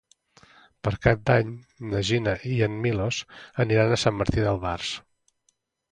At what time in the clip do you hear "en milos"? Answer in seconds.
2.69-3.21